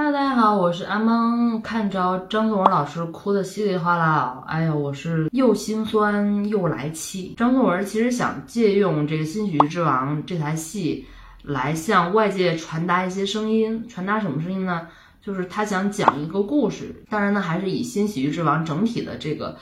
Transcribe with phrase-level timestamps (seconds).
[0.00, 1.60] Hello，大家好，我是阿蒙。
[1.60, 7.34] 看着张颂文老师哭的稀里哗啦，哎呀，我是又心酸又来气。
[7.36, 11.04] 张颂文其实想借用这个《新喜剧之王》这台戏，
[11.42, 13.88] 来向外界传达一些声音。
[13.88, 14.86] 传达什么声音呢？
[15.20, 17.02] 就是他想讲一个故事。
[17.10, 19.58] 当然呢，还是以《新喜剧之王》整体的这个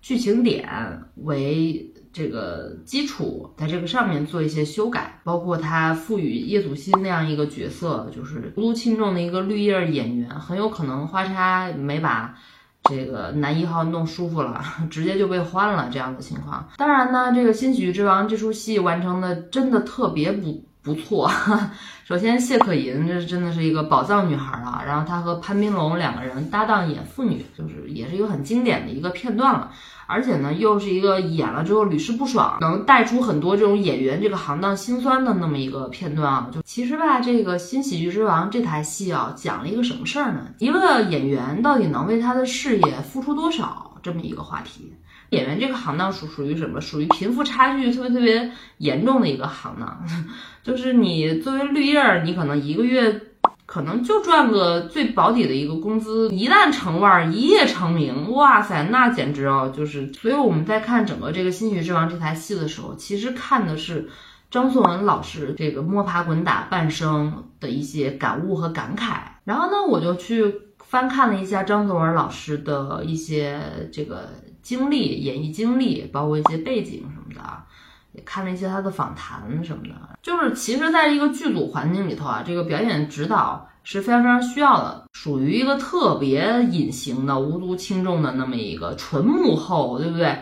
[0.00, 1.92] 剧情点为。
[2.12, 12.34] 这个基础在这个上面做一些修改，包括他赋予叶祖新那样一个角色，就是不足轻重的一个绿叶演员，很有可能花叉没把
[12.84, 16.68] 这个男一号弄舒服了， 直接就被换了这样的情况。
[16.76, 21.30] 当然呢，这个《新喜剧之王》这出戏完成的真的特别不不错。
[22.04, 29.70] 首先，谢可寅这真的是一个宝藏女孩啊，然后她和潘斌龙两个人搭档演父女，就是也是一个很经典的一个片段了。
[30.06, 36.50] 而且呢，又是一个演了之后屡试不爽，能带出很多这种演员这个行当心酸的那么一个片段啊。
[36.52, 40.48] 就其实吧，这个《新喜剧之王》这台戏啊，讲了一个什么事儿呢？
[40.58, 44.94] 一个演员到底能为他的事业付出多少这么一个话题。
[45.30, 46.80] 演员这个行当属属于什么？
[46.80, 50.04] 属于贫富差距特别特别严重的一个行当，
[50.62, 53.22] 就是你作为绿叶儿，你可能一个月。
[53.66, 60.12] 可能就赚个最保底的一个工资，一旦成腕，一夜成名，哇塞，那简直哦，就是。
[60.12, 64.10] 所以我们在看整个这个《新喜剧之王》这台戏的时候，其实看的是
[64.50, 69.20] 张颂文老师这个摸爬滚打半生的一些感悟和感慨。
[69.44, 70.52] 然后呢，我就去
[70.84, 73.60] 翻看了一下张颂文老师的一些
[73.92, 74.30] 这个
[74.62, 77.66] 经历、演艺经历，包括一些背景什么的啊。
[78.12, 90.36] 也看了一些他的访谈什么的，就是其实，在一个剧组环境里头啊，这个表演指导是非常非常需要的，属于一个特别隐形的、无足轻重的那么一个纯幕后，对不对？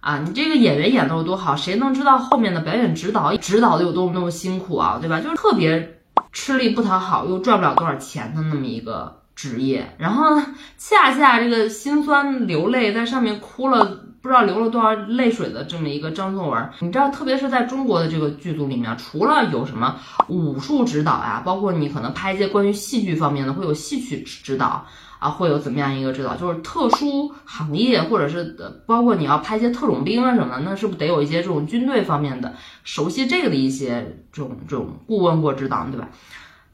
[0.00, 5.20] 啊，你这个演员演的有多好，谁能知道后面的表演指导指导的有多么多么辛苦啊，对吧？
[5.20, 10.40] 就是特别吃力不讨好，又赚不了多少钱的那么一个职业，然后
[10.78, 13.98] 恰恰这个心酸流泪在上面哭了。
[14.22, 19.96] 不知道流了多少泪水的这么一个张颂文，你知道，特别是在中国的这个剧组里面，除了有什么
[20.28, 24.86] 武术指导呀，包括你可能拍一些关于戏剧方面的，会有戏曲指导
[25.18, 32.54] 啊，会有怎么样一个指导，就是特殊行业或者是包括你要拍一些特种兵啊什么的，那是不是得有一些这种军队方面的
[32.84, 36.08] 熟悉这个的一些这种这种顾问或指导，对吧？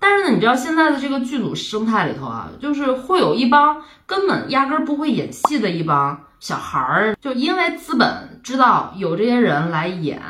[0.00, 6.20] 但是呢，你知道现在的这个剧组生态里头啊，就是会有一帮根本压根不会演戏的一帮。
[6.40, 10.22] 小孩儿就因为资本知道有这些人来演，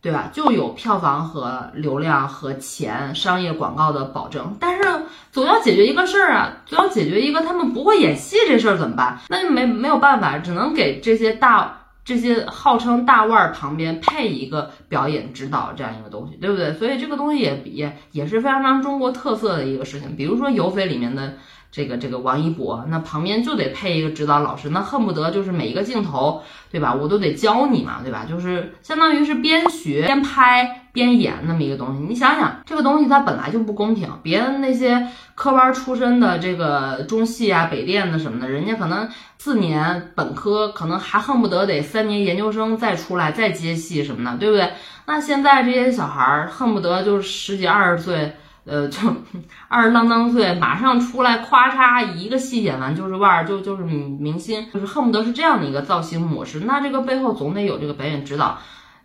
[0.00, 0.30] 对吧？
[0.32, 4.56] 就有票房和流量和钱、商业广告的保证。
[4.58, 9.18] 但是总要解决一个事儿啊，总要解决一个他们不会演戏这事儿怎么办？
[9.28, 11.79] 那就没没有办法，只能给这些大
[12.10, 16.72] 这些号称大腕儿旁边配一个表演指导这样一个东西，对不对？
[16.72, 20.16] 所以这个东西也也也是非常非常中国特色的一个事情。
[20.16, 21.34] 比如说《有匪》里面的。
[21.72, 26.92] 这个这个王一博，那旁边就得配一个指导老师，那恨不得就是每一个镜头，对吧？
[26.92, 28.26] 我都得教你嘛，对吧？
[28.28, 32.02] 就是相当于是边学边拍边演那么一个东西。
[32.02, 34.08] 你想想，这个东西它本来就不公平。
[34.22, 39.08] 别的那些科班出身的这个中戏啊、北电的什么的，人家可能
[39.38, 44.70] 四年本科，可能还恨不得得三年研究生再出来再接戏什么的，对不对？
[45.06, 48.36] 那现在这些小孩儿恨不得就是十几二十岁。
[48.66, 48.98] 呃，就
[49.68, 56.60] 二十啷当岁，马上出来，咵嚓一个戏演完就是腕儿，就就是明星，就是恨不得是这样的一个造型模式。
[56.60, 58.58] 那这个背后总得有这个表演指导，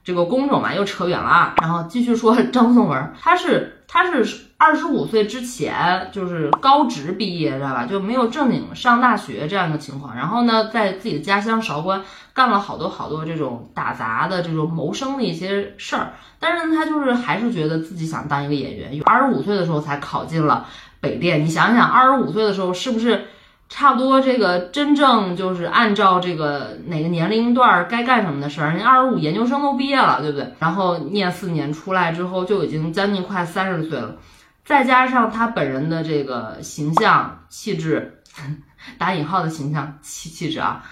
[0.05, 1.55] 这个工种嘛，又扯远了啊。
[1.61, 4.45] 然后继续说 张颂文，他是他是。
[4.57, 7.85] 二十五岁之前就是高职毕业，知道吧？
[7.85, 10.15] 就没有正经上大学这样一个情况。
[10.15, 12.01] 然后呢，在自己的家乡韶关
[12.33, 16.13] 干了好多好多这种打杂的这种谋生的一些事儿。
[16.39, 19.01] 但是呢，他就是还是觉得自己想当一个演员。
[19.03, 20.65] 二十五岁的时候才考进了
[21.01, 21.43] 北电。
[21.43, 23.25] 你想想，二十五岁的时候是不是
[23.67, 28.69] 差不多这个真正就是按照这个哪个年龄段该干什么的事儿？
[28.69, 30.53] 人家二十五研究生都毕业了，对不对？
[30.59, 34.15] 然后念四年出来之后，就已经将近快三十岁了。
[34.63, 38.21] 再加上他本人的这个形象气质，
[38.97, 40.83] 打引号的形象气气质啊，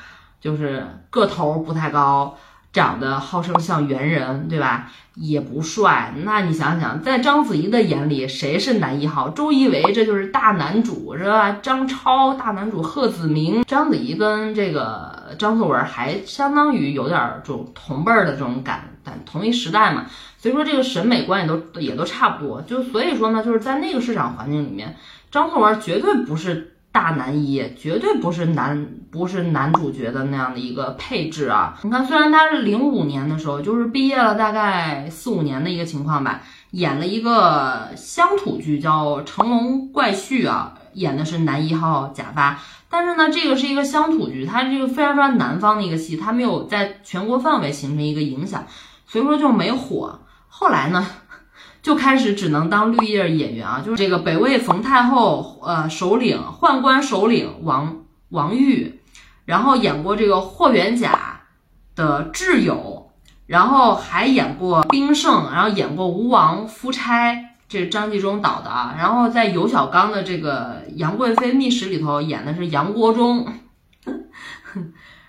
[0.41, 2.37] 就是个头不太高，
[2.73, 4.91] 长得号称像猿人，对吧？
[5.15, 6.11] 也不帅。
[6.23, 9.29] 那你想想，在章子怡的眼里，谁是男一号？
[9.29, 11.59] 周一围这就是大男主，是吧？
[11.61, 18.89] 张超大男主，贺子铭，章子怡跟这个张颂文还相当于有点这种同辈儿的这种感。
[19.05, 20.05] 但同一时代嘛，
[20.39, 24.95] 所以说这个审美观也都也都差不多，就所以说呢，就是在那个市场环境里面，
[25.29, 31.77] 张颂文绝对不是大男一，绝对不是男不是男主角的那样的一个配置啊。
[31.81, 42.59] 你看，虽然他是零五年的时候，就是毕业了大概四五年的一个情况吧，演了一个乡土剧叫《成龙怪婿》啊，演的是男一号贾发。
[42.89, 48.67] 但是呢，这个是一个乡土剧，它这个非常非常南方的一个戏，它没有在全国范围形成一个影响，
[49.07, 50.19] 所以说就没火。
[50.47, 51.03] 后来呢，
[51.83, 59.01] 就开始只能当绿叶演员啊，就是这个北魏冯太后呃首领宦官首领王王玉，
[59.45, 61.41] 然后演过这个霍元甲
[61.93, 63.11] 的挚友，
[63.45, 67.37] 然后还演过兵圣，然后演过吴王夫差。
[67.67, 73.47] 这是张纪中导的啊，然后在尤小刚的这个《杨贵妃秘史》里头演的是杨国忠，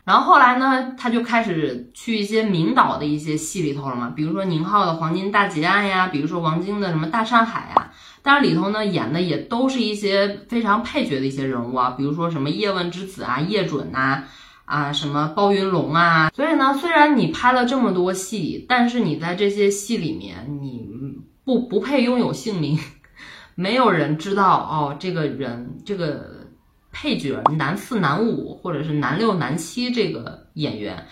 [0.04, 7.90] 然后后来呢，他就开始去一些名导的一些戏里头了嘛，比如说宁浩的《黄金大劫案》呀，比如说王晶的什么《大上海》呀，
[8.22, 14.24] 当然里头呢演的也都是一些非常配角的一些人物啊，比如说什么叶问之子啊、叶准呐，
[14.66, 20.92] 啊什么包云龙啊，所以呢，虽然你拍了这么多戏，但是你在这些戏里面你。
[21.46, 22.78] 不不配拥有姓名，
[23.54, 26.44] 没有人知道哦，这个人这个
[26.94, 31.05] 配角男四男五或者是男六男七这个演员。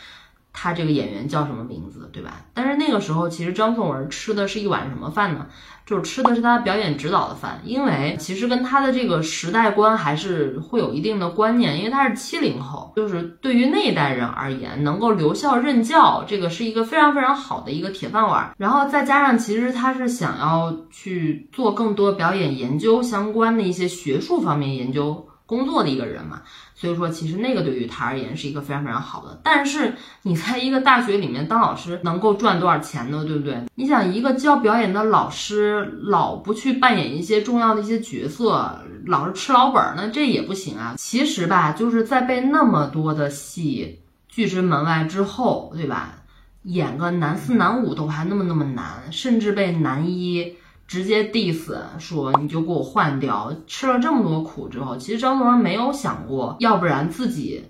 [0.55, 2.44] 他这个演员叫什么名字，对吧？
[2.52, 5.46] 但是那个时候，其实张颂文吃的是一碗什么饭呢？
[5.87, 18.55] 就是吃的是他表演指导的饭，因为其实跟他的这个时代观还是会有一定的观念，因为他是七零后，就是对于那一代人而言，能够留校任教，这个是一个非常非常好的一个铁饭碗。
[18.58, 25.26] 然后再加上，其实他是想要去做更多表演研究相关的一些学术方面研究。
[25.52, 26.40] 工作的一个人嘛，
[26.75, 29.38] 所以说其实那个对于他而言是一个非常非常好的。
[29.44, 33.22] 但是你在一个大学里面当老师能够赚多少钱呢？
[33.26, 33.62] 对不对？
[33.75, 40.94] 你想一个教表演的老师老不去扮演一些重要的一些角色，老是吃老本，那这也不行啊。
[40.96, 46.14] 其实吧，就是在被那么多的戏拒之门外之后，对吧？
[46.62, 50.54] 演个男四男五都还那么那么难，甚至被男一。
[50.87, 57.64] 直接 diss 说你就给我换掉，吃了这么多苦之后，其实张颂文没有想过，要不然自己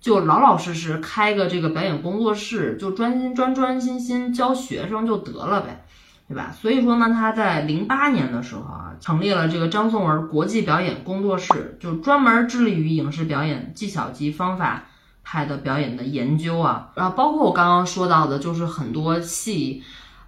[0.00, 5.84] 就老老实实开个这个表演工作室，就专心专专心心教学生就得了呗，
[6.28, 6.52] 对吧？
[6.52, 14.84] 所以说呢，他在零八年的时候啊，成立了这个张颂文国际表演工作室，就专门致力于影视表演技巧及方法
[15.24, 19.82] 派的表演的研究啊，然后包括我刚刚说到的，就是很多戏。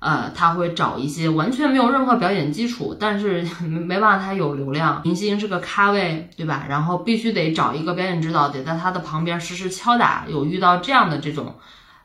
[0.05, 6.67] 呃，他会找一些完全没有任何表演基础，但是 没办法，他有流量，明星是个咖位，对吧？
[6.69, 10.27] 然后必须得找一个表演指导，得在他的旁边实时敲打。
[10.29, 11.55] 有遇到这样的这种，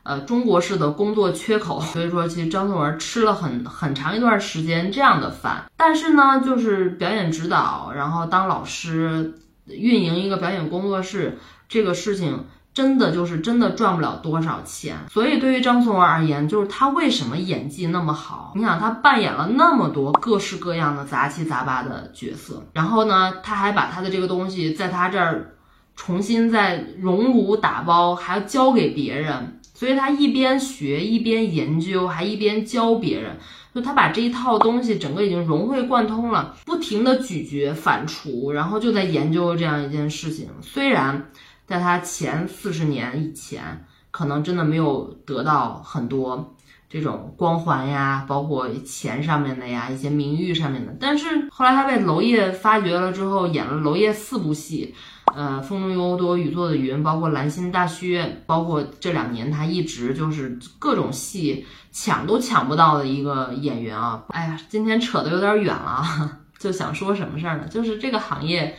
[0.02, 5.66] 呃，中国式的工作缺口， 所以说其实张颂文吃了很很长一段时间这样的饭。
[5.76, 9.34] 但是呢，就是表演指导，然后当老师，
[9.66, 11.38] 运营一个表演工作室，
[11.68, 12.46] 这个事情。
[12.80, 18.54] 真的就是真的赚不了多少钱，所以对于张颂文而言，就是他为什么演技那么好？
[18.56, 25.56] 你想他扮演了那么多各式各样的杂七杂八的角色，然后呢，他还把他的这个东西在他这儿
[25.94, 33.36] 重新再熔炉打包，还要教给别人，所以他一边学一边研究，还一边教别人，
[33.74, 41.26] 就他把这一套东西整个已经融会贯通了，不停的咀嚼反刍，然后就在研究这样一件事情，虽然。
[41.70, 46.56] 在他前四十年以前，可能真的没有得到很多
[46.88, 50.92] 这种光环呀，包括钱上面的呀，一些名誉上面的。
[50.98, 54.92] 但是后来他被娄烨发掘了之后，演了娄烨四部戏，
[55.32, 64.24] 呃，风中有朵雨做的云，包括兰心大剧院，包括这两年他一直就是各种戏抢都抢不到的一个演员啊。
[64.30, 66.04] 哎呀，今天扯得有点远了，
[66.58, 67.68] 就想说什么事儿呢？
[67.68, 68.76] 就是这个行业。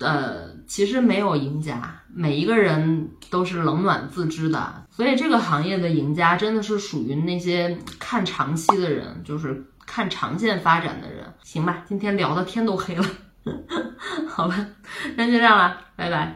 [0.00, 11.24] 呃，其实没有赢家，每一个人都是冷暖自知的，所以这个行业的赢家真的是属于那些看长期的人，就是看长线发展的人。
[11.42, 13.04] 行吧，今天聊的天都黑了，
[14.28, 14.66] 好吧，
[15.16, 16.26] 那就这样了，拜拜。